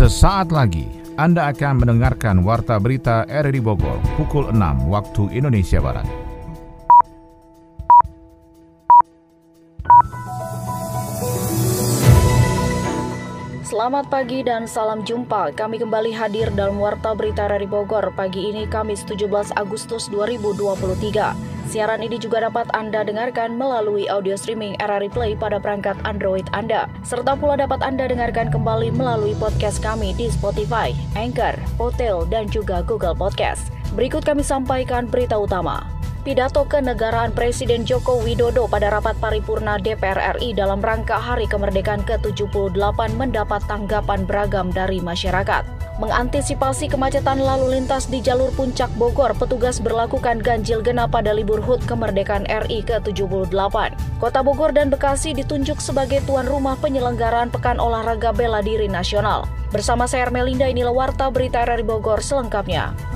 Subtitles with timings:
[0.00, 0.88] Sesaat lagi
[1.20, 6.08] Anda akan mendengarkan Warta Berita RRI Bogor pukul 6 waktu Indonesia Barat.
[13.60, 15.52] Selamat pagi dan salam jumpa.
[15.52, 21.59] Kami kembali hadir dalam Warta Berita RRI Bogor pagi ini Kamis 17 Agustus 2023.
[21.70, 26.90] Siaran ini juga dapat Anda dengarkan melalui audio streaming RRI Play pada perangkat Android Anda.
[27.06, 32.82] Serta pula dapat Anda dengarkan kembali melalui podcast kami di Spotify, Anchor, Hotel, dan juga
[32.82, 33.70] Google Podcast.
[33.94, 35.99] Berikut kami sampaikan berita utama.
[36.30, 43.18] Pidato kenegaraan Presiden Joko Widodo pada rapat paripurna DPR RI dalam rangka Hari Kemerdekaan ke-78
[43.18, 45.66] mendapat tanggapan beragam dari masyarakat.
[45.98, 51.82] Mengantisipasi kemacetan lalu lintas di jalur puncak Bogor, petugas berlakukan ganjil genap pada libur HUT
[51.90, 53.98] Kemerdekaan RI ke-78.
[54.22, 59.50] Kota Bogor dan Bekasi ditunjuk sebagai tuan rumah penyelenggaraan Pekan Olahraga Bela Diri Nasional.
[59.74, 63.09] Bersama saya Ermelinda, inilah Warta Berita RRI Bogor selengkapnya.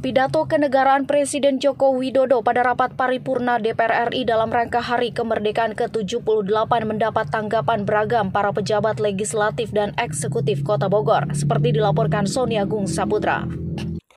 [0.00, 6.72] Pidato kenegaraan Presiden Joko Widodo pada rapat paripurna DPR RI dalam rangka Hari Kemerdekaan ke-78
[6.88, 13.44] mendapat tanggapan beragam para pejabat legislatif dan eksekutif Kota Bogor, seperti dilaporkan Sony Agung Saputra.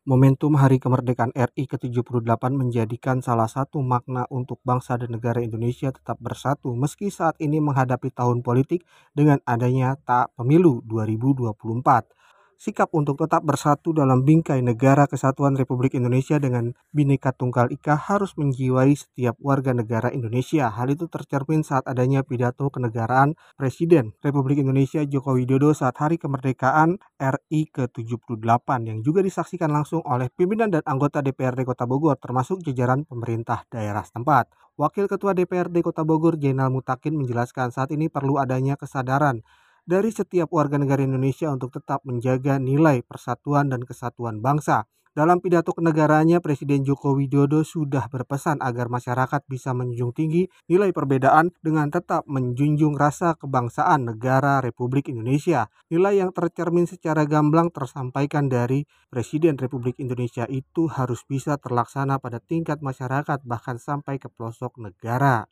[0.07, 6.15] Momentum Hari Kemerdekaan RI ke-78 menjadikan salah satu makna untuk bangsa dan negara Indonesia tetap
[6.23, 12.23] bersatu meski saat ini menghadapi tahun politik dengan adanya tak pemilu 2024
[12.63, 18.39] sikap untuk tetap bersatu dalam bingkai negara kesatuan Republik Indonesia dengan Bhinneka Tunggal Ika harus
[18.39, 20.71] menjiwai setiap warga negara Indonesia.
[20.71, 27.03] Hal itu tercermin saat adanya pidato kenegaraan Presiden Republik Indonesia Joko Widodo saat Hari Kemerdekaan
[27.19, 33.03] RI ke-78 yang juga disaksikan langsung oleh pimpinan dan anggota DPRD Kota Bogor termasuk jajaran
[33.03, 34.47] pemerintah daerah setempat.
[34.79, 39.43] Wakil Ketua DPRD Kota Bogor Jenal Mutakin menjelaskan saat ini perlu adanya kesadaran
[39.83, 44.87] dari setiap warga negara Indonesia untuk tetap menjaga nilai persatuan dan kesatuan bangsa.
[45.13, 51.53] Dalam pidato kenegaraannya, Presiden Joko Widodo sudah berpesan agar masyarakat bisa menjunjung tinggi nilai perbedaan
[51.61, 55.69] dengan tetap menjunjung rasa kebangsaan negara Republik Indonesia.
[55.93, 62.41] Nilai yang tercermin secara gamblang tersampaikan dari Presiden Republik Indonesia itu harus bisa terlaksana pada
[62.41, 65.45] tingkat masyarakat bahkan sampai ke pelosok negara.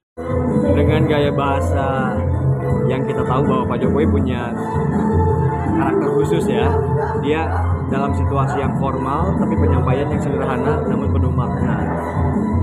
[0.76, 2.20] Dengan gaya bahasa
[2.92, 4.52] yang kita tahu bahwa Pak Jokowi punya
[5.72, 6.68] karakter khusus ya
[7.24, 7.48] dia
[7.88, 11.80] dalam situasi yang formal tapi penyampaian yang sederhana namun penuh makna.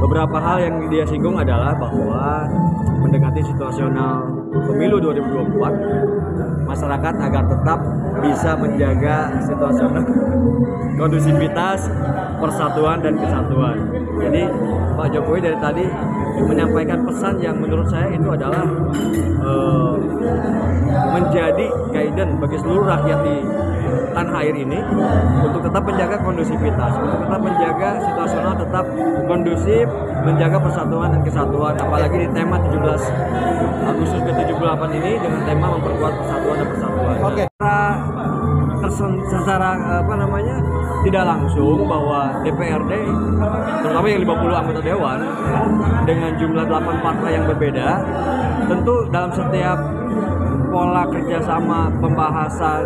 [0.04, 2.44] Beberapa hal yang dia singgung adalah bahwa
[3.00, 4.28] mendekati situasional
[4.68, 7.78] pemilu 2024 masyarakat agar tetap
[8.20, 10.04] bisa menjaga situasional
[11.00, 11.88] kondusivitas
[12.36, 13.76] persatuan dan kesatuan
[14.18, 14.42] jadi
[14.98, 15.86] Pak Jokowi dari tadi
[16.42, 18.66] menyampaikan pesan yang menurut saya itu adalah
[19.42, 19.94] uh,
[21.14, 23.36] menjadi guidance bagi seluruh rakyat di
[24.14, 24.78] tanah air ini
[25.46, 28.84] untuk tetap menjaga kondusivitas, untuk tetap menjaga situasional tetap
[29.30, 29.86] kondusif,
[30.26, 31.74] menjaga persatuan dan kesatuan.
[31.78, 32.82] Apalagi di tema 17
[33.88, 37.16] Agustus ke-78 ini dengan tema memperkuat persatuan dan persatuan.
[37.22, 37.34] Oke.
[37.34, 37.46] Okay.
[37.58, 37.90] Nah,
[39.28, 39.70] secara
[40.02, 40.56] apa namanya
[41.06, 42.92] tidak langsung bahwa DPRD
[43.84, 45.18] terutama yang 50 anggota dewan
[46.08, 47.88] dengan jumlah 8 partai yang berbeda
[48.68, 49.78] tentu dalam setiap
[50.68, 52.84] pola kerjasama pembahasan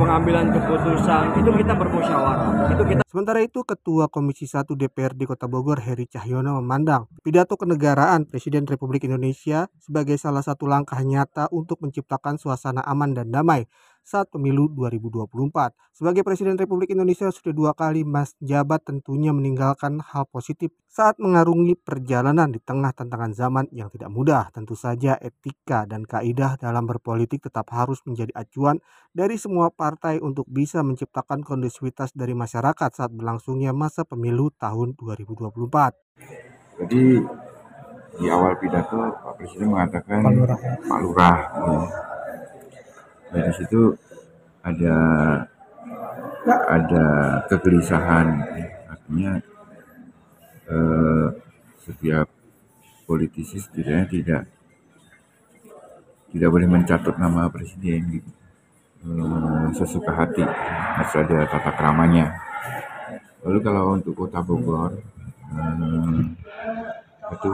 [0.00, 2.72] pengambilan keputusan itu kita bermusyawarah.
[2.72, 8.24] Itu kita Sementara itu Ketua Komisi 1 DPRD Kota Bogor Heri Cahyono memandang pidato kenegaraan
[8.24, 13.68] Presiden Republik Indonesia sebagai salah satu langkah nyata untuk menciptakan suasana aman dan damai
[14.02, 15.72] saat pemilu 2024.
[15.94, 21.78] Sebagai Presiden Republik Indonesia sudah dua kali Mas Jabat tentunya meninggalkan hal positif saat mengarungi
[21.78, 24.50] perjalanan di tengah tantangan zaman yang tidak mudah.
[24.52, 28.82] Tentu saja etika dan kaidah dalam berpolitik tetap harus menjadi acuan
[29.14, 35.96] dari semua partai untuk bisa menciptakan kondusivitas dari masyarakat saat berlangsungnya masa pemilu tahun 2024.
[36.82, 37.04] Jadi
[38.12, 42.11] di awal pidato Pak Presiden mengatakan Pak Lurah, Pak Lurah ya
[43.32, 43.96] dari situ
[44.60, 44.96] ada
[46.68, 47.06] ada
[47.48, 48.26] kegelisahan.
[48.92, 49.32] Artinya
[50.68, 51.26] eh,
[51.82, 52.28] setiap
[53.08, 54.42] politisi setidaknya tidak
[56.32, 58.30] tidak boleh mencatat nama presiden gitu.
[59.02, 62.36] Eh, sesuka hati harus ada tata keramanya.
[63.42, 64.94] Lalu kalau untuk kota Bogor
[65.50, 66.22] eh,
[67.32, 67.52] itu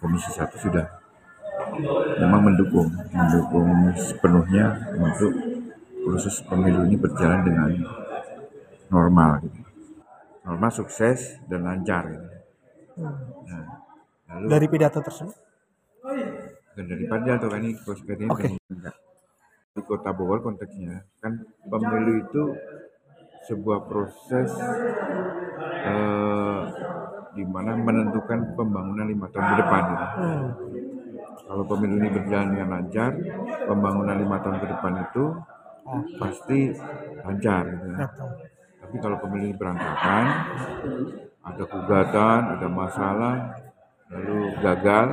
[0.00, 0.99] komisi satu sudah
[2.20, 5.32] memang mendukung mendukung sepenuhnya untuk
[6.04, 7.70] proses pemilu ini berjalan dengan
[8.90, 9.60] normal gitu.
[10.44, 12.28] normal sukses dan lancar gitu.
[13.46, 13.66] nah,
[14.30, 15.36] Lalu, dari pidato tersebut?
[16.00, 18.56] Bukan dari pidato kan ini katanya okay.
[19.70, 21.38] Di kota Bogor konteksnya kan
[21.68, 22.42] pemilu itu
[23.46, 24.50] sebuah proses
[25.86, 26.60] eh,
[27.34, 29.82] di mana menentukan pembangunan lima tahun ke depan.
[29.82, 29.98] Ya.
[30.18, 30.46] Hmm.
[31.46, 33.10] Kalau pemilu ini berjalan dengan lancar,
[33.68, 35.24] pembangunan lima tahun ke depan itu
[35.86, 36.02] oh.
[36.18, 36.58] pasti
[37.22, 37.62] lancar.
[37.68, 38.06] Gitu ya.
[38.80, 40.24] Tapi kalau pemilu ini berantakan,
[41.40, 43.34] ada gugatan, ada masalah,
[44.10, 45.06] lalu gagal,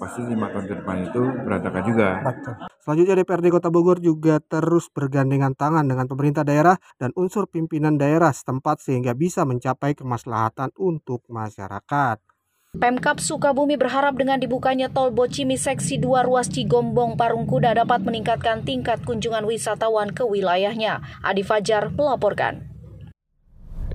[0.00, 2.08] pasti lima tahun ke depan itu berantakan juga.
[2.24, 2.54] Betul.
[2.80, 8.32] Selanjutnya DPRD Kota Bogor juga terus bergandengan tangan dengan pemerintah daerah dan unsur pimpinan daerah
[8.32, 12.29] setempat sehingga bisa mencapai kemaslahatan untuk masyarakat.
[12.70, 19.02] Pemkap Sukabumi berharap dengan dibukanya tol Bocimi Seksi 2 ruas Cigombong Parungkuda dapat meningkatkan tingkat
[19.02, 21.02] kunjungan wisatawan ke wilayahnya.
[21.18, 22.70] Adi Fajar melaporkan.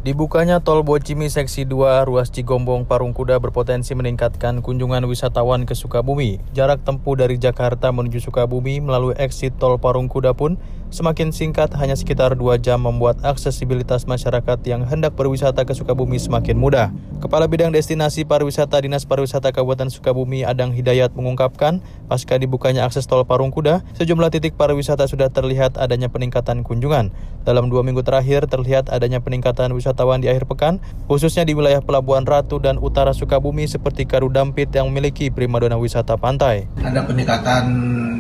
[0.04, 6.44] Dibukanya tol Bocimi Seksi 2 ruas Cigombong Parungkuda berpotensi meningkatkan kunjungan wisatawan ke Sukabumi.
[6.52, 10.60] Jarak tempuh dari Jakarta menuju Sukabumi melalui exit tol Parungkuda pun
[10.94, 16.54] semakin singkat hanya sekitar 2 jam membuat aksesibilitas masyarakat yang hendak berwisata ke Sukabumi semakin
[16.62, 16.94] mudah.
[17.18, 23.26] Kepala Bidang Destinasi Pariwisata Dinas Pariwisata Kabupaten Sukabumi Adang Hidayat mengungkapkan, pasca dibukanya akses tol
[23.26, 27.10] Parungkuda, sejumlah titik pariwisata sudah terlihat adanya peningkatan kunjungan.
[27.42, 31.80] Dalam dua minggu terakhir terlihat adanya peningkatan wisata wisatawan di akhir pekan, khususnya di wilayah
[31.80, 36.68] Pelabuhan Ratu dan Utara Sukabumi seperti Karudampit yang memiliki primadona wisata pantai.
[36.84, 37.64] Ada peningkatan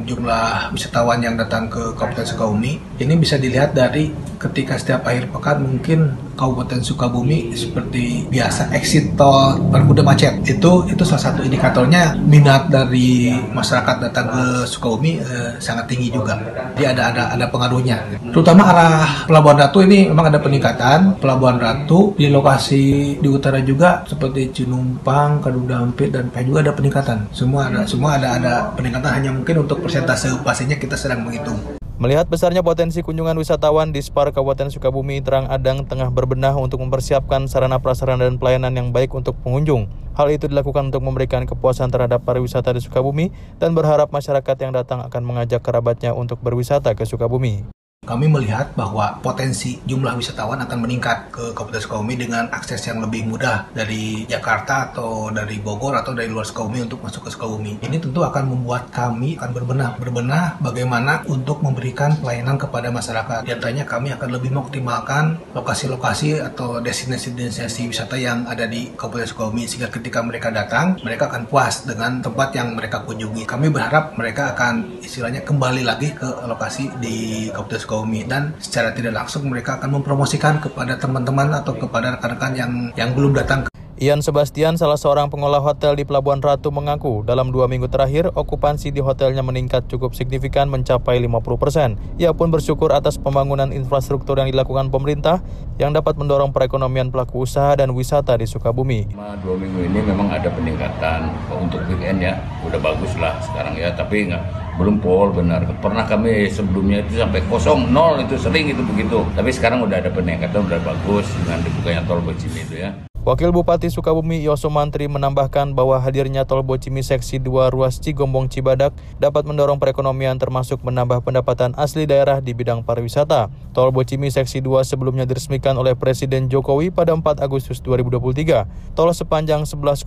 [0.08, 2.55] jumlah wisatawan yang datang ke Kabupaten Sukabumi.
[2.96, 9.56] Ini bisa dilihat dari ketika setiap akhir pekan mungkin Kabupaten Sukabumi seperti biasa exit tol
[9.72, 15.88] berkuda macet itu itu salah satu indikatornya minat dari masyarakat datang ke Sukabumi eh, sangat
[15.88, 16.36] tinggi juga.
[16.76, 18.04] Jadi ada ada ada pengaruhnya.
[18.36, 21.24] Terutama arah Pelabuhan Ratu ini memang ada peningkatan.
[21.24, 27.32] Pelabuhan Ratu di lokasi di utara juga seperti Cinumpang, Kadudampit dan Peh juga ada peningkatan.
[27.32, 31.80] Semua ada semua ada ada peningkatan hanya mungkin untuk persentase pastinya kita sedang menghitung.
[31.96, 37.48] Melihat besarnya potensi kunjungan wisatawan di Spar Kabupaten Sukabumi, Terang Adang tengah berbenah untuk mempersiapkan
[37.48, 39.88] sarana prasarana dan pelayanan yang baik untuk pengunjung.
[40.12, 43.32] Hal itu dilakukan untuk memberikan kepuasan terhadap pariwisata di Sukabumi
[43.64, 47.75] dan berharap masyarakat yang datang akan mengajak kerabatnya untuk berwisata ke Sukabumi.
[48.06, 53.26] Kami melihat bahwa potensi jumlah wisatawan akan meningkat ke Kabupaten Sukabumi dengan akses yang lebih
[53.26, 57.82] mudah dari Jakarta atau dari Bogor atau dari luar Sukabumi untuk masuk ke Sukabumi.
[57.82, 63.42] Ini tentu akan membuat kami akan berbenah, berbenah bagaimana untuk memberikan pelayanan kepada masyarakat.
[63.42, 69.66] Di antaranya kami akan lebih mengoptimalkan lokasi-lokasi atau destinasi-destinasi wisata yang ada di Kabupaten Sukabumi
[69.66, 73.50] sehingga ketika mereka datang, mereka akan puas dengan tempat yang mereka kunjungi.
[73.50, 78.92] Kami berharap mereka akan istilahnya kembali lagi ke lokasi di Kabupaten Sukabumi Xiaomi dan secara
[78.92, 84.20] tidak langsung mereka akan mempromosikan kepada teman-teman atau kepada rekan-rekan yang yang belum datang Ian
[84.20, 89.00] Sebastian, salah seorang pengolah hotel di Pelabuhan Ratu mengaku dalam dua minggu terakhir okupansi di
[89.00, 92.20] hotelnya meningkat cukup signifikan mencapai 50%.
[92.20, 95.40] Ia pun bersyukur atas pembangunan infrastruktur yang dilakukan pemerintah
[95.80, 99.16] yang dapat mendorong perekonomian pelaku usaha dan wisata di Sukabumi.
[99.16, 102.36] Dua minggu ini memang ada peningkatan untuk weekend ya,
[102.68, 105.64] udah bagus lah sekarang ya, tapi nggak belum pol benar.
[105.80, 109.24] Pernah kami sebelumnya itu sampai kosong nol itu sering itu begitu.
[109.34, 112.92] Tapi sekarang udah ada peningkatan udah bagus dengan dibukanya tol Bocimi itu ya.
[113.26, 118.94] Wakil Bupati Sukabumi Yoso Mantri menambahkan bahwa hadirnya tol Bocimi seksi 2 ruas Cigombong Cibadak
[119.18, 123.50] dapat mendorong perekonomian termasuk menambah pendapatan asli daerah di bidang pariwisata.
[123.74, 128.94] Tol Bocimi seksi 2 sebelumnya diresmikan oleh Presiden Jokowi pada 4 Agustus 2023.
[128.94, 130.06] Tol sepanjang 11,90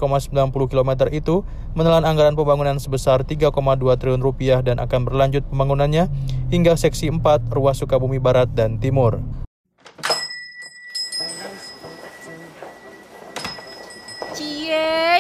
[0.71, 1.43] km itu
[1.75, 3.51] menelan anggaran pembangunan sebesar 3,2
[3.99, 6.07] triliun rupiah dan akan berlanjut pembangunannya
[6.55, 9.19] hingga seksi 4 ruas Sukabumi Barat dan Timur.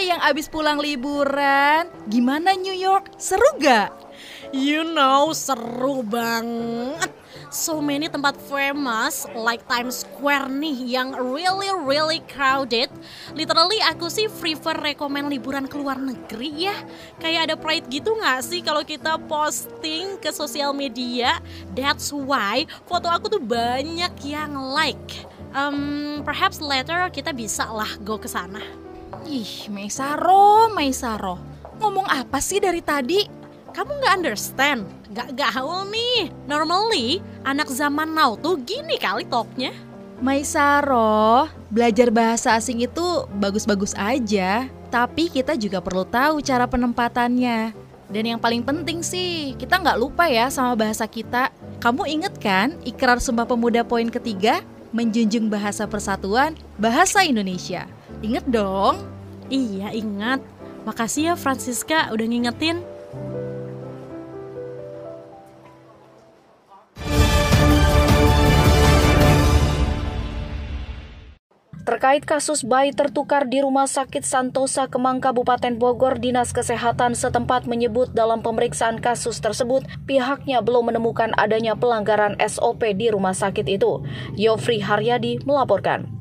[0.08, 1.84] Yang abis pulang liburan.
[2.08, 3.12] Gimana New York?
[3.20, 3.92] Seru gak?
[4.56, 7.12] You know, seru banget.
[7.52, 12.88] So many tempat famous like Times Square nih yang really really crowded.
[13.36, 16.76] Literally aku sih prefer rekomend liburan ke luar negeri ya.
[17.20, 21.40] Kayak ada pride gitu gak sih kalau kita posting ke sosial media?
[21.76, 25.28] That's why foto aku tuh banyak yang like.
[25.52, 28.87] Um, perhaps later kita bisa lah go ke sana.
[29.26, 31.40] Ih, Maisaro, Maisaro.
[31.82, 33.26] Ngomong apa sih dari tadi?
[33.74, 34.86] Kamu nggak understand?
[35.10, 36.30] Gak gaul nih.
[36.46, 39.74] Normally, anak zaman now tuh gini kali topnya.
[40.18, 44.66] Maisaro, belajar bahasa asing itu bagus-bagus aja.
[44.90, 47.74] Tapi kita juga perlu tahu cara penempatannya.
[48.08, 51.54] Dan yang paling penting sih, kita nggak lupa ya sama bahasa kita.
[51.78, 54.64] Kamu inget kan ikrar Sumpah Pemuda poin ketiga?
[54.90, 57.84] Menjunjung bahasa persatuan, bahasa Indonesia.
[58.18, 58.98] Ingat dong?
[59.48, 60.42] Iya ingat,
[60.88, 62.80] Makasih ya Francisca udah ngingetin.
[71.84, 78.12] Terkait kasus bayi tertukar di Rumah Sakit Santosa Kemang Kabupaten Bogor, Dinas Kesehatan setempat menyebut
[78.12, 84.04] dalam pemeriksaan kasus tersebut pihaknya belum menemukan adanya pelanggaran SOP di rumah sakit itu.
[84.36, 86.17] Yofri Haryadi melaporkan.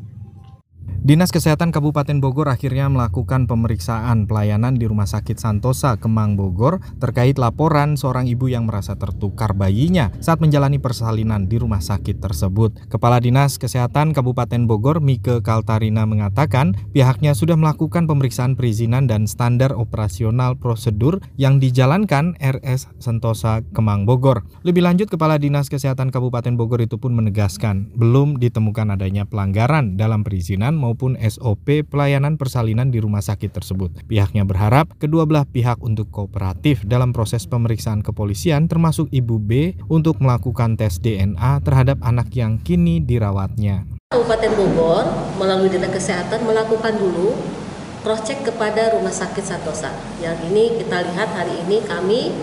[1.07, 7.39] Dinas Kesehatan Kabupaten Bogor akhirnya melakukan pemeriksaan pelayanan di Rumah Sakit Santosa Kemang Bogor terkait
[7.39, 12.91] laporan seorang ibu yang merasa tertukar bayinya saat menjalani persalinan di rumah sakit tersebut.
[12.91, 19.79] Kepala Dinas Kesehatan Kabupaten Bogor Mike Kaltarina mengatakan pihaknya sudah melakukan pemeriksaan perizinan dan standar
[19.79, 24.43] operasional prosedur yang dijalankan RS Santosa Kemang Bogor.
[24.67, 30.27] Lebih lanjut Kepala Dinas Kesehatan Kabupaten Bogor itu pun menegaskan belum ditemukan adanya pelanggaran dalam
[30.27, 33.93] perizinan maupun maupun SOP pelayanan persalinan di rumah sakit tersebut.
[34.09, 40.17] Pihaknya berharap kedua belah pihak untuk kooperatif dalam proses pemeriksaan kepolisian termasuk Ibu B untuk
[40.17, 43.85] melakukan tes DNA terhadap anak yang kini dirawatnya.
[44.09, 45.05] Kabupaten Bogor
[45.37, 47.37] melalui Dinas Kesehatan melakukan dulu
[48.01, 49.93] cross check kepada Rumah Sakit Santosa.
[50.17, 52.33] Yang ini kita lihat hari ini kami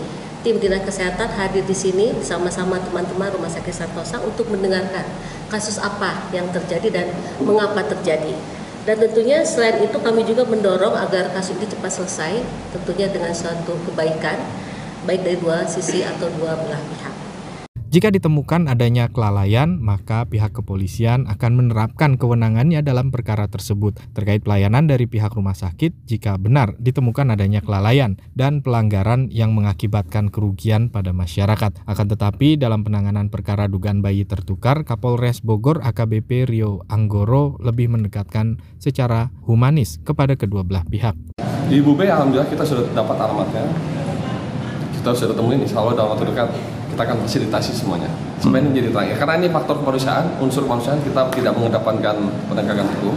[0.44, 5.08] tim Dinas Kesehatan hadir di sini bersama-sama teman-teman Rumah Sakit Santosa untuk mendengarkan
[5.48, 7.06] kasus apa yang terjadi dan
[7.40, 8.36] mengapa terjadi.
[8.84, 12.44] Dan tentunya selain itu kami juga mendorong agar kasus ini cepat selesai,
[12.76, 14.36] tentunya dengan suatu kebaikan,
[15.08, 17.13] baik dari dua sisi atau dua belah pihak.
[17.94, 24.90] Jika ditemukan adanya kelalaian, maka pihak kepolisian akan menerapkan kewenangannya dalam perkara tersebut terkait pelayanan
[24.90, 31.14] dari pihak rumah sakit jika benar ditemukan adanya kelalaian dan pelanggaran yang mengakibatkan kerugian pada
[31.14, 31.86] masyarakat.
[31.86, 38.58] Akan tetapi dalam penanganan perkara dugaan bayi tertukar, Kapolres Bogor AKBP Rio Anggoro lebih mendekatkan
[38.82, 41.14] secara humanis kepada kedua belah pihak.
[41.70, 43.70] Ibu B, alhamdulillah kita sudah dapat alamatnya.
[44.98, 46.50] Kita sudah ketemuin, insya Allah dalam waktu dekat
[46.94, 48.06] kita akan fasilitasi semuanya
[48.38, 49.06] supaya ini menjadi terang.
[49.10, 53.14] Ya, karena ini faktor kemanusiaan, unsur kemanusiaan kita tidak mengedepankan penegakan hukum,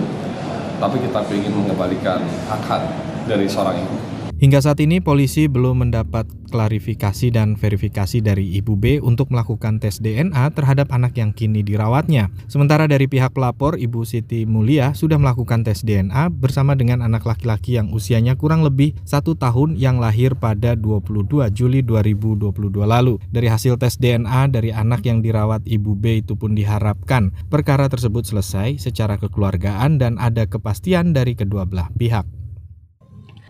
[0.81, 2.81] tapi kita ingin mengembalikan hak-hak
[3.29, 4.16] dari seorang ibu.
[4.38, 9.98] Hingga saat ini polisi belum mendapat klarifikasi dan verifikasi dari Ibu B untuk melakukan tes
[9.98, 12.29] DNA terhadap anak yang kini dirawatnya.
[12.46, 17.82] Sementara dari pihak pelapor, Ibu Siti Mulia sudah melakukan tes DNA bersama dengan anak laki-laki
[17.82, 22.53] yang usianya kurang lebih satu tahun yang lahir pada 22 Juli 2022
[22.86, 23.17] lalu.
[23.34, 28.29] Dari hasil tes DNA dari anak yang dirawat Ibu B itu pun diharapkan perkara tersebut
[28.29, 32.37] selesai secara kekeluargaan dan ada kepastian dari kedua belah pihak.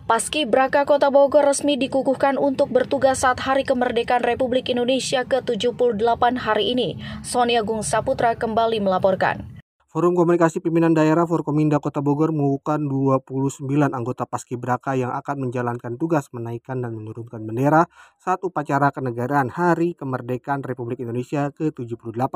[0.08, 6.72] Paski Braka Kota Bogor resmi dikukuhkan untuk bertugas saat Hari Kemerdekaan Republik Indonesia ke-78 hari
[6.72, 6.96] ini.
[7.20, 9.57] Sonia Gung Saputra kembali melaporkan.
[9.98, 16.30] Forum Komunikasi Pimpinan Daerah Forkominda Kota Bogor mengukuhkan 29 anggota Paskibraka yang akan menjalankan tugas
[16.30, 22.30] menaikkan dan menurunkan bendera saat upacara kenegaraan Hari Kemerdekaan Republik Indonesia ke-78.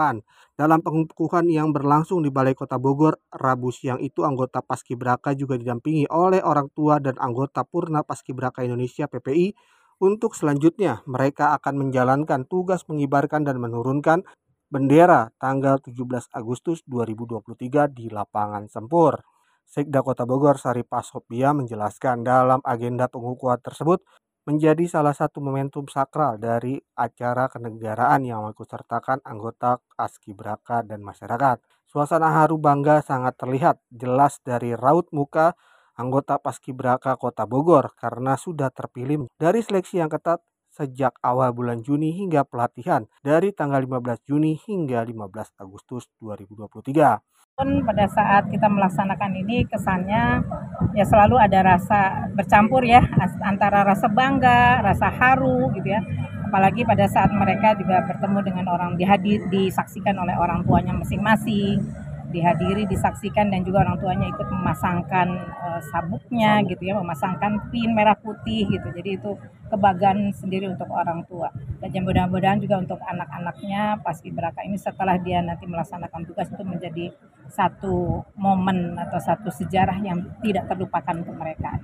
[0.58, 6.10] Dalam pengukuhan yang berlangsung di Balai Kota Bogor, Rabu siang itu anggota Paskibraka juga didampingi
[6.10, 9.54] oleh orang tua dan anggota Purna Paskibraka Indonesia PPI
[10.02, 14.26] untuk selanjutnya mereka akan menjalankan tugas mengibarkan dan menurunkan
[14.72, 19.20] bendera tanggal 17 Agustus 2023 di lapangan Sempur.
[19.68, 24.00] Sekda Kota Bogor Saripah Sopia menjelaskan dalam agenda pengukuhan tersebut
[24.48, 31.60] menjadi salah satu momentum sakral dari acara kenegaraan yang sertakan anggota Askibraka dan masyarakat.
[31.84, 35.52] Suasana haru bangga sangat terlihat jelas dari raut muka
[36.00, 40.40] anggota Paskibraka Kota Bogor karena sudah terpilih dari seleksi yang ketat
[40.72, 47.20] sejak awal bulan Juni hingga pelatihan dari tanggal 15 Juni hingga 15 Agustus 2023.
[47.60, 50.40] Pada saat kita melaksanakan ini kesannya
[50.96, 53.04] ya selalu ada rasa bercampur ya
[53.44, 56.00] antara rasa bangga, rasa haru gitu ya.
[56.48, 61.84] Apalagi pada saat mereka juga bertemu dengan orang dihadir disaksikan oleh orang tuanya masing-masing
[62.32, 65.28] dihadiri, disaksikan dan juga orang tuanya ikut memasangkan
[65.62, 66.70] uh, sabuknya Sabuk.
[66.74, 68.88] gitu ya, memasangkan pin merah putih gitu.
[68.88, 69.36] Jadi itu
[69.68, 71.52] kebanggaan sendiri untuk orang tua.
[71.80, 77.12] Dan mudah-mudahan juga untuk anak-anaknya paski beraka ini setelah dia nanti melaksanakan tugas itu menjadi
[77.52, 81.76] satu momen atau satu sejarah yang tidak terlupakan untuk mereka.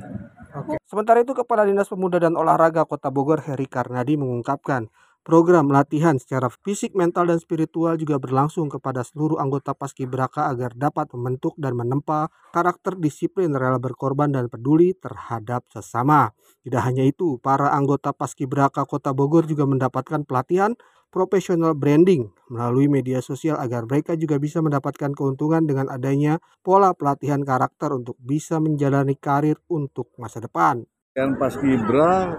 [0.57, 0.81] Oke.
[0.89, 4.89] Sementara itu Kepala Dinas Pemuda dan Olahraga Kota Bogor Heri Karnadi mengungkapkan
[5.29, 11.13] Program latihan secara fisik, mental, dan spiritual juga berlangsung kepada seluruh anggota Paskibraka agar dapat
[11.13, 16.33] membentuk dan menempa karakter disiplin rela berkorban dan peduli terhadap sesama.
[16.65, 20.73] Tidak hanya itu, para anggota Paskibraka Kota Bogor juga mendapatkan pelatihan
[21.13, 27.45] professional branding melalui media sosial agar mereka juga bisa mendapatkan keuntungan dengan adanya pola pelatihan
[27.45, 30.89] karakter untuk bisa menjalani karir untuk masa depan.
[31.13, 32.33] Kan pas Kibra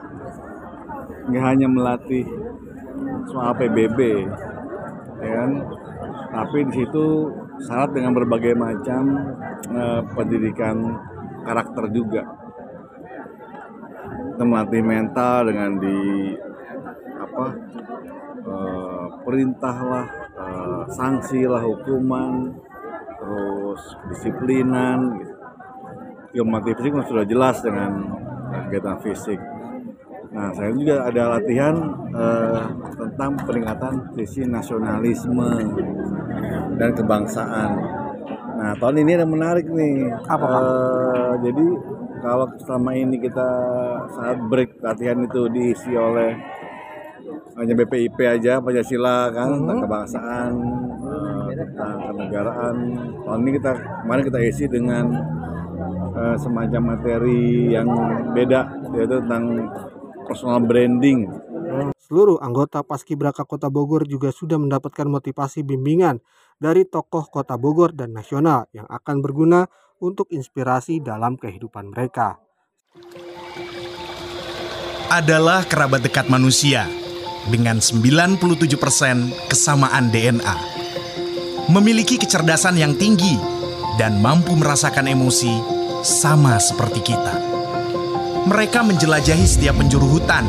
[1.30, 2.49] nggak hanya melatih
[3.28, 4.00] soal PBB,
[5.20, 5.52] ya kan,
[6.30, 7.06] tapi di situ
[7.66, 9.04] syarat dengan berbagai macam
[9.74, 10.78] eh, pendidikan
[11.44, 12.24] karakter juga.
[14.40, 16.00] Melatih mental dengan di
[17.20, 17.46] apa
[18.40, 19.78] eh, perintah
[20.40, 22.56] eh, sanksi lah, hukuman,
[23.20, 23.82] terus
[24.14, 25.20] disiplinan.
[25.20, 25.36] Gitu.
[26.30, 28.06] Ilmu fisik sudah jelas dengan
[28.70, 29.59] kegiatan fisik.
[30.30, 31.76] Nah, saya juga ada latihan
[32.14, 32.62] eh,
[32.94, 35.50] tentang peningkatan sisi nasionalisme
[36.78, 37.72] dan kebangsaan.
[38.60, 40.14] Nah, tahun ini ada menarik nih.
[40.30, 40.62] Apa, Pak?
[40.62, 41.66] Eh, jadi
[42.20, 43.50] kalau selama ini kita
[44.14, 46.36] saat break latihan itu diisi oleh
[47.60, 50.52] hanya BPIP aja Pancasila kan tentang kebangsaan
[51.52, 52.76] eh, tentang kenegaraan
[53.28, 53.72] tahun ini kita
[54.04, 55.06] kemarin kita isi dengan
[56.16, 57.88] eh, semacam materi yang
[58.32, 58.62] beda
[58.96, 59.68] yaitu tentang
[60.30, 61.26] personal branding
[62.10, 66.22] Seluruh anggota Paskibraka Kota Bogor juga sudah mendapatkan motivasi bimbingan
[66.58, 69.70] dari tokoh Kota Bogor dan nasional yang akan berguna
[70.02, 72.42] untuk inspirasi dalam kehidupan mereka.
[75.10, 76.86] adalah kerabat dekat manusia
[77.50, 78.38] dengan 97%
[79.50, 80.56] kesamaan DNA.
[81.74, 83.34] Memiliki kecerdasan yang tinggi
[83.98, 85.58] dan mampu merasakan emosi
[86.06, 87.49] sama seperti kita.
[88.50, 90.42] Mereka menjelajahi setiap penjuru hutan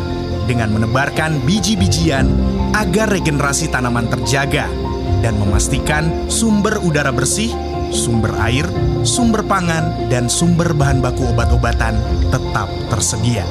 [0.48, 2.32] dengan menebarkan biji-bijian
[2.72, 4.72] agar regenerasi tanaman terjaga
[5.20, 7.52] dan memastikan sumber udara bersih,
[7.92, 8.64] sumber air,
[9.04, 11.92] sumber pangan, dan sumber bahan baku obat-obatan
[12.32, 13.44] tetap tersedia.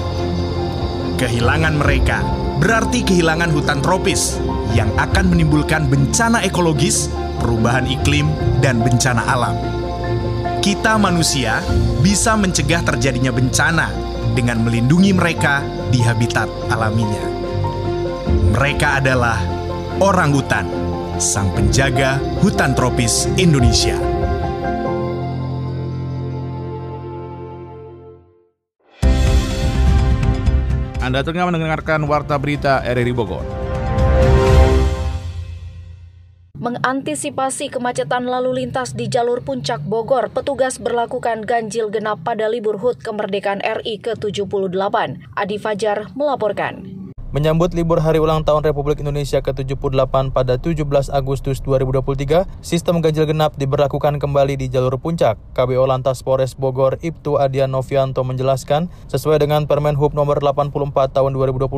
[1.22, 2.26] Kehilangan mereka
[2.58, 4.42] berarti kehilangan hutan tropis
[4.74, 7.06] yang akan menimbulkan bencana ekologis,
[7.38, 8.26] perubahan iklim,
[8.66, 9.54] dan bencana alam.
[10.58, 11.62] Kita manusia
[12.02, 17.26] bisa mencegah terjadinya bencana dengan melindungi mereka di habitat alaminya.
[18.56, 19.38] Mereka adalah
[20.00, 20.66] orang hutan,
[21.20, 24.00] sang penjaga hutan tropis Indonesia.
[31.04, 33.59] Anda tengah mendengarkan Warta Berita RRI Bogor.
[36.70, 43.02] Mengantisipasi kemacetan lalu lintas di jalur puncak Bogor, petugas berlakukan ganjil genap pada libur HUT
[43.02, 45.18] kemerdekaan RI ke-78.
[45.34, 46.99] Adi Fajar melaporkan.
[47.30, 50.82] Menyambut libur hari ulang tahun Republik Indonesia ke-78 pada 17
[51.14, 55.38] Agustus 2023, sistem ganjil genap diberlakukan kembali di jalur puncak.
[55.54, 60.74] KBO Lantas Polres Bogor Ibtu Adian Novianto menjelaskan, sesuai dengan Permen Hub nomor 84
[61.14, 61.70] tahun 2021,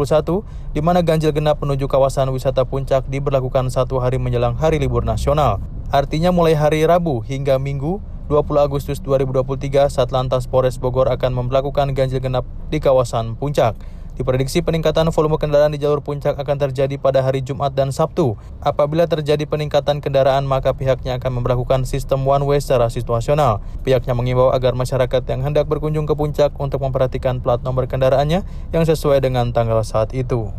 [0.72, 5.60] di mana ganjil genap menuju kawasan wisata puncak diberlakukan satu hari menjelang hari libur nasional.
[5.92, 8.00] Artinya mulai hari Rabu hingga Minggu
[8.32, 13.76] 20 Agustus 2023 Satlantas Polres Bogor akan memperlakukan ganjil genap di kawasan puncak.
[14.20, 18.36] Diprediksi peningkatan volume kendaraan di jalur puncak akan terjadi pada hari Jumat dan Sabtu.
[18.60, 23.64] Apabila terjadi peningkatan kendaraan, maka pihaknya akan memperlakukan sistem one way secara situasional.
[23.82, 28.44] Pihaknya mengimbau agar masyarakat yang hendak berkunjung ke puncak untuk memperhatikan plat nomor kendaraannya
[28.76, 30.52] yang sesuai dengan tanggal saat itu.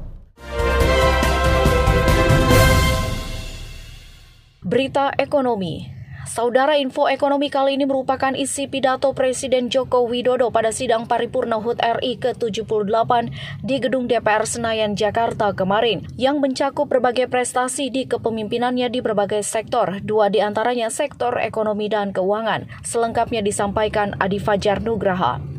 [4.62, 6.01] Berita ekonomi.
[6.32, 11.76] Saudara info ekonomi kali ini merupakan isi pidato Presiden Joko Widodo pada sidang paripurna HUT
[11.76, 13.12] RI ke-78
[13.60, 20.00] di Gedung DPR Senayan, Jakarta kemarin, yang mencakup berbagai prestasi di kepemimpinannya di berbagai sektor,
[20.00, 22.64] dua di antaranya sektor ekonomi dan keuangan.
[22.80, 25.51] Selengkapnya disampaikan Adi Fajar Nugraha.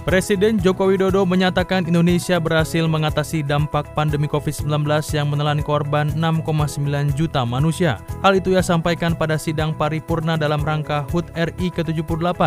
[0.00, 7.44] Presiden Joko Widodo menyatakan Indonesia berhasil mengatasi dampak pandemi COVID-19 yang menelan korban 6,9 juta
[7.44, 8.00] manusia.
[8.24, 12.40] Hal itu ia sampaikan pada sidang paripurna dalam rangka HUT RI ke-78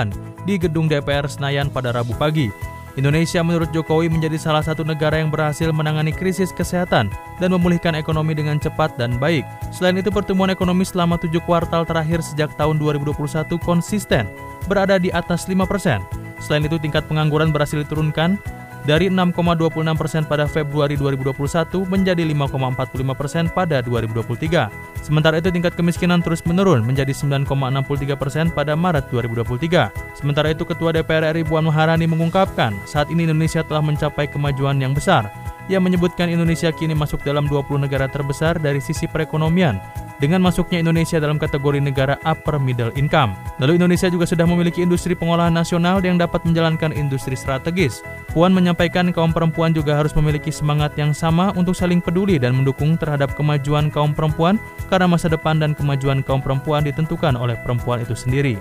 [0.50, 2.50] di Gedung DPR Senayan pada Rabu pagi.
[2.98, 8.34] Indonesia menurut Jokowi menjadi salah satu negara yang berhasil menangani krisis kesehatan dan memulihkan ekonomi
[8.34, 9.46] dengan cepat dan baik.
[9.70, 14.26] Selain itu, pertumbuhan ekonomi selama tujuh kuartal terakhir sejak tahun 2021 konsisten
[14.66, 16.23] berada di atas 5 persen.
[16.41, 18.39] Selain itu, tingkat pengangguran berhasil diturunkan
[18.84, 24.67] dari 6,26 persen pada Februari 2021 menjadi 5,45 persen pada 2023.
[25.00, 29.91] Sementara itu, tingkat kemiskinan terus menurun menjadi 9,63 persen pada Maret 2023.
[30.15, 34.91] Sementara itu, Ketua DPR RI Puan Maharani mengungkapkan saat ini Indonesia telah mencapai kemajuan yang
[34.91, 35.32] besar.
[35.71, 39.80] Ia menyebutkan Indonesia kini masuk dalam 20 negara terbesar dari sisi perekonomian
[40.19, 43.36] dengan masuknya Indonesia dalam kategori negara upper middle income.
[43.63, 48.04] Lalu Indonesia juga sudah memiliki industri pengolahan nasional yang dapat menjalankan industri strategis.
[48.36, 52.99] Puan menyampaikan kaum perempuan juga harus memiliki semangat yang sama untuk saling peduli dan mendukung
[52.99, 54.60] terhadap kemajuan kaum perempuan
[54.91, 58.60] karena masa depan dan kemajuan kaum perempuan ditentukan oleh perempuan itu sendiri.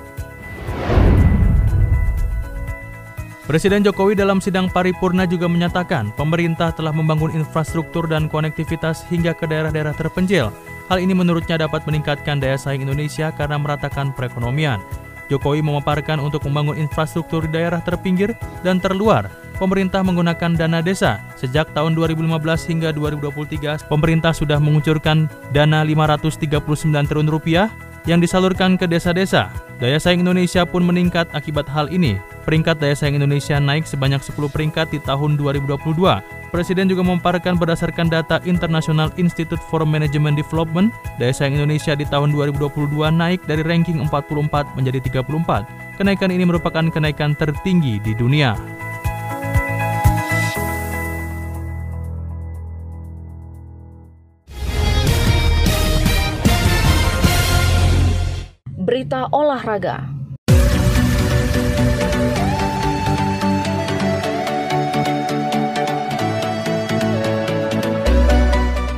[3.43, 9.51] Presiden Jokowi dalam sidang paripurna juga menyatakan pemerintah telah membangun infrastruktur dan konektivitas hingga ke
[9.51, 10.55] daerah-daerah terpencil.
[10.87, 14.79] Hal ini menurutnya dapat meningkatkan daya saing Indonesia karena meratakan perekonomian.
[15.27, 19.27] Jokowi memaparkan untuk membangun infrastruktur di daerah terpinggir dan terluar.
[19.59, 21.19] Pemerintah menggunakan dana desa.
[21.35, 22.39] Sejak tahun 2015
[22.71, 26.63] hingga 2023, pemerintah sudah mengucurkan dana 539
[27.11, 27.75] triliun rupiah
[28.07, 29.53] yang disalurkan ke desa-desa.
[29.79, 32.19] Daya saing Indonesia pun meningkat akibat hal ini.
[32.47, 35.99] Peringkat daya saing Indonesia naik sebanyak 10 peringkat di tahun 2022.
[36.53, 42.35] Presiden juga memaparkan berdasarkan data International Institute for Management Development, daya saing Indonesia di tahun
[42.37, 45.97] 2022 naik dari ranking 44 menjadi 34.
[45.97, 48.59] Kenaikan ini merupakan kenaikan tertinggi di dunia.
[59.03, 59.99] Berita olahraga.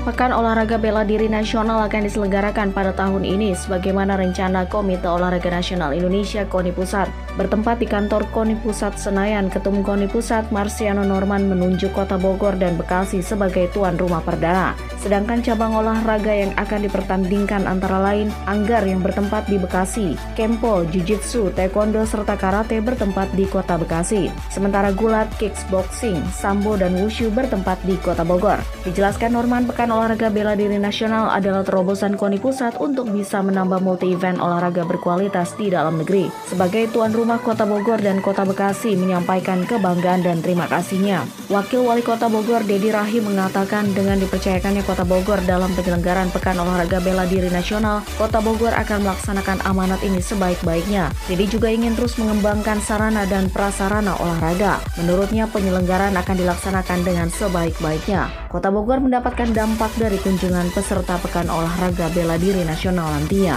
[0.05, 5.97] Pekan Olahraga Bela Diri Nasional akan diselenggarakan pada tahun ini sebagaimana rencana Komite Olahraga Nasional
[5.97, 7.24] Indonesia KONI Pusat.
[7.37, 12.81] Bertempat di kantor KONI Pusat Senayan, Ketum KONI Pusat Marciano Norman menunjuk Kota Bogor dan
[12.81, 14.73] Bekasi sebagai tuan rumah perdana.
[15.03, 21.53] Sedangkan cabang olahraga yang akan dipertandingkan antara lain Anggar yang bertempat di Bekasi, Kempo, Jiu-Jitsu,
[21.53, 24.33] Taekwondo, serta Karate bertempat di Kota Bekasi.
[24.49, 28.63] Sementara gulat, kickboxing, sambo, dan wushu bertempat di Kota Bogor.
[28.89, 33.83] Dijelaskan Norman Pekan Olahraga Olahraga Bela Diri Nasional adalah terobosan KONI Pusat untuk bisa menambah
[33.83, 36.31] multi-event olahraga berkualitas di dalam negeri.
[36.47, 41.25] Sebagai tuan rumah Kota Bogor dan Kota Bekasi menyampaikan kebanggaan dan terima kasihnya.
[41.49, 47.01] Wakil Wali Kota Bogor, Dedi Rahim mengatakan dengan dipercayakannya Kota Bogor dalam penyelenggaraan Pekan Olahraga
[47.01, 51.09] Bela Diri Nasional, Kota Bogor akan melaksanakan amanat ini sebaik-baiknya.
[51.25, 54.85] Dedi juga ingin terus mengembangkan sarana dan prasarana olahraga.
[55.01, 58.29] Menurutnya penyelenggaraan akan dilaksanakan dengan sebaik-baiknya.
[58.53, 63.57] Kota Bogor mendapatkan dampak dari kunjungan peserta Pekan Olahraga Bela Diri Nasional nantinya.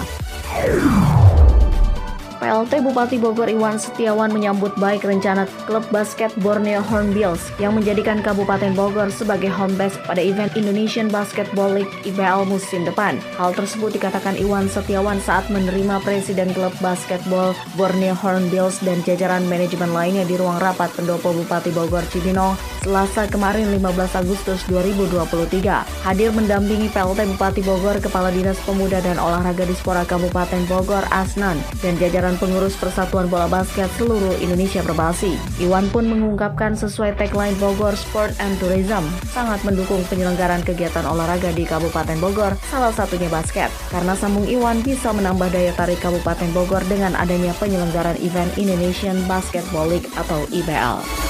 [2.47, 8.71] PLT Bupati Bogor Iwan Setiawan menyambut baik rencana klub basket Borneo Hornbills yang menjadikan Kabupaten
[8.71, 13.19] Bogor sebagai home base pada event Indonesian Basketball League IBL musim depan.
[13.35, 19.91] Hal tersebut dikatakan Iwan Setiawan saat menerima Presiden klub basketball Borneo Hornbills dan jajaran manajemen
[19.91, 22.55] lainnya di ruang rapat pendopo Bupati Bogor Cibinong
[22.87, 25.83] Selasa kemarin 15 Agustus 2023.
[26.07, 31.99] Hadir mendampingi PLT Bupati Bogor Kepala Dinas Pemuda dan Olahraga Dispora Kabupaten Bogor Asnan dan
[31.99, 35.35] jajaran pengurus Persatuan Bola Basket seluruh Indonesia Perbasi.
[35.59, 41.67] Iwan pun mengungkapkan sesuai tagline Bogor Sport and Tourism, sangat mendukung penyelenggaraan kegiatan olahraga di
[41.67, 43.67] Kabupaten Bogor, salah satunya basket.
[43.91, 49.91] Karena sambung Iwan bisa menambah daya tarik Kabupaten Bogor dengan adanya penyelenggaraan event Indonesian Basketball
[49.91, 51.26] League atau IBL.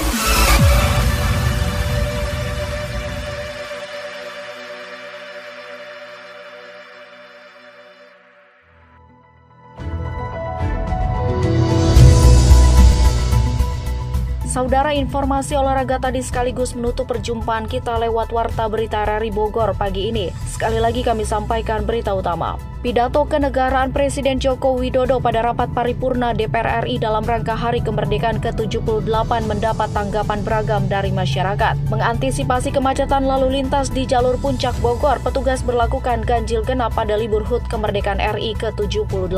[14.58, 20.34] Saudara informasi olahraga tadi sekaligus menutup perjumpaan kita lewat Warta Berita Rari Bogor pagi ini.
[20.50, 22.58] Sekali lagi kami sampaikan berita utama.
[22.78, 29.30] Pidato kenegaraan Presiden Joko Widodo pada rapat paripurna DPR RI dalam rangka Hari Kemerdekaan ke-78
[29.50, 31.74] mendapat tanggapan beragam dari masyarakat.
[31.90, 37.66] Mengantisipasi kemacetan lalu lintas di jalur puncak Bogor, petugas berlakukan ganjil genap pada libur HUT
[37.66, 39.34] Kemerdekaan RI ke-78.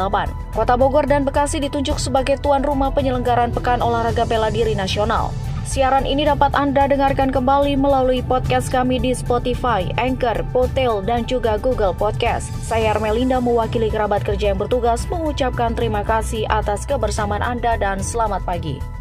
[0.53, 5.35] Kota Bogor dan Bekasi ditunjuk sebagai tuan rumah penyelenggaraan Pekan Olahraga Bela Diri Nasional nasional.
[5.71, 11.63] Siaran ini dapat Anda dengarkan kembali melalui podcast kami di Spotify, Anchor, Potel, dan juga
[11.63, 12.51] Google Podcast.
[12.59, 18.43] Saya Armelinda mewakili kerabat kerja yang bertugas mengucapkan terima kasih atas kebersamaan Anda dan selamat
[18.43, 19.00] pagi.